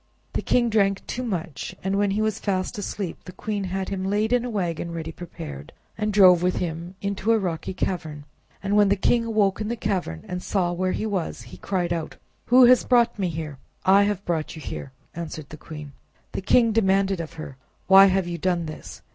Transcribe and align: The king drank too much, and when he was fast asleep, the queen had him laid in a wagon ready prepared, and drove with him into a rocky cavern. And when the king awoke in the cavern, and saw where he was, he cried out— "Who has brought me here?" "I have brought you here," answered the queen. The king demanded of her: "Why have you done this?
The 0.33 0.41
king 0.41 0.71
drank 0.71 1.05
too 1.05 1.21
much, 1.21 1.75
and 1.83 1.95
when 1.95 2.09
he 2.09 2.23
was 2.23 2.39
fast 2.39 2.79
asleep, 2.79 3.23
the 3.25 3.31
queen 3.31 3.65
had 3.65 3.89
him 3.89 4.03
laid 4.03 4.33
in 4.33 4.43
a 4.43 4.49
wagon 4.49 4.91
ready 4.91 5.11
prepared, 5.11 5.71
and 5.95 6.11
drove 6.11 6.41
with 6.41 6.55
him 6.55 6.95
into 7.03 7.31
a 7.31 7.37
rocky 7.37 7.75
cavern. 7.75 8.25
And 8.63 8.75
when 8.75 8.89
the 8.89 8.95
king 8.95 9.25
awoke 9.25 9.61
in 9.61 9.67
the 9.67 9.75
cavern, 9.75 10.25
and 10.27 10.41
saw 10.41 10.71
where 10.73 10.93
he 10.93 11.05
was, 11.05 11.43
he 11.43 11.57
cried 11.57 11.93
out— 11.93 12.15
"Who 12.45 12.65
has 12.65 12.83
brought 12.83 13.19
me 13.19 13.29
here?" 13.29 13.59
"I 13.85 14.01
have 14.05 14.25
brought 14.25 14.55
you 14.55 14.61
here," 14.63 14.91
answered 15.13 15.49
the 15.49 15.55
queen. 15.57 15.91
The 16.31 16.41
king 16.41 16.71
demanded 16.71 17.21
of 17.21 17.33
her: 17.33 17.57
"Why 17.85 18.07
have 18.07 18.25
you 18.25 18.39
done 18.39 18.65
this? 18.65 19.03